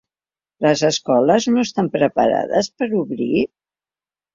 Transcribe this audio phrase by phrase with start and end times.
[0.65, 3.33] Les escoles no estan preparades per a obrir?